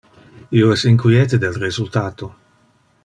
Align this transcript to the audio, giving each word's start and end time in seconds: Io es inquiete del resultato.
Io 0.59 0.71
es 0.75 0.85
inquiete 0.91 1.39
del 1.43 1.59
resultato. 1.67 2.31